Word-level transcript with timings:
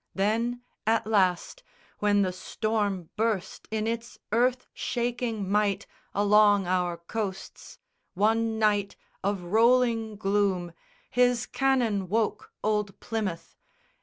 Then, 0.15 0.63
at 0.87 1.05
last, 1.05 1.61
When 1.99 2.23
the 2.23 2.33
storm 2.33 3.11
burst 3.17 3.67
in 3.69 3.85
its 3.85 4.17
earth 4.31 4.65
shaking 4.73 5.47
might 5.47 5.85
Along 6.15 6.65
our 6.65 6.97
coasts, 6.97 7.77
one 8.15 8.57
night 8.57 8.95
of 9.23 9.43
rolling 9.43 10.15
gloom 10.15 10.73
His 11.11 11.45
cannon 11.45 12.09
woke 12.09 12.51
old 12.63 12.99
Plymouth. 12.99 13.55